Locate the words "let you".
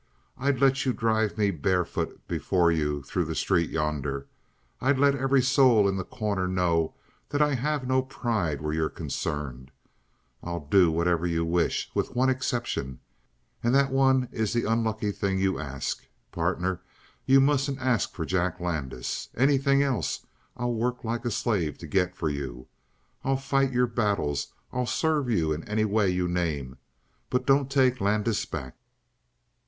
0.59-0.93